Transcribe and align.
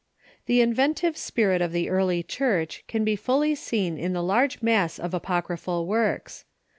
]The 0.47 0.61
inventive 0.61 1.15
spirit 1.15 1.61
of 1.61 1.71
the 1.73 1.87
early 1.87 2.23
Church 2.23 2.83
can 2.87 3.03
be 3.05 3.15
fully 3.15 3.53
seen 3.53 3.99
in 3.99 4.13
the 4.13 4.23
large 4.23 4.63
mass 4.63 4.97
of 4.97 5.13
apocryphal 5.13 5.85
works. 5.85 6.43